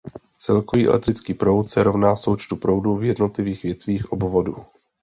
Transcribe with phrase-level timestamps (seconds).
[0.37, 4.55] Celkový elektrický proud se rovná součtu proudů v jednotlivých větvích obvodu.